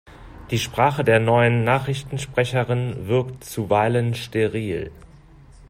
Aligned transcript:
Die 0.49 0.57
Sprache 0.57 1.03
der 1.03 1.19
neuen 1.19 1.63
Nachrichtensprecherin 1.63 3.07
wirkt 3.07 3.43
zuweilen 3.43 4.15
steril. 4.15 4.91